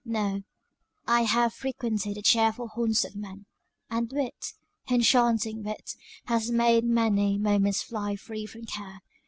No: 0.03 0.41
I 1.05 1.25
have 1.25 1.53
frequented 1.53 2.15
the 2.15 2.23
cheerful 2.23 2.69
haunts 2.69 3.05
of 3.05 3.15
men, 3.15 3.45
and 3.87 4.11
wit! 4.11 4.53
enchanting 4.89 5.61
wit! 5.61 5.95
has 6.25 6.49
made 6.49 6.85
many 6.85 7.37
moments 7.37 7.83
fly 7.83 8.15
free 8.15 8.47
from 8.47 8.65
care. 8.65 9.01